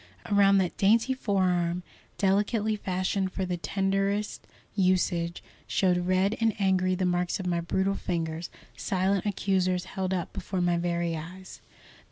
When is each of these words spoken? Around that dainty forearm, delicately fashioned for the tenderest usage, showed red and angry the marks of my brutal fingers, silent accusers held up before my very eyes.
Around 0.31 0.57
that 0.57 0.77
dainty 0.77 1.13
forearm, 1.13 1.83
delicately 2.17 2.75
fashioned 2.75 3.31
for 3.31 3.45
the 3.45 3.55
tenderest 3.55 4.47
usage, 4.73 5.43
showed 5.67 6.07
red 6.07 6.35
and 6.41 6.55
angry 6.59 6.95
the 6.95 7.05
marks 7.05 7.39
of 7.39 7.45
my 7.45 7.61
brutal 7.61 7.93
fingers, 7.93 8.49
silent 8.75 9.27
accusers 9.27 9.85
held 9.85 10.11
up 10.11 10.33
before 10.33 10.59
my 10.59 10.79
very 10.79 11.15
eyes. 11.15 11.61